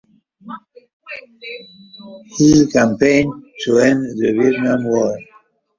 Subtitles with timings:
[2.39, 3.31] He campaigned
[3.65, 5.15] to end the Vietnam War.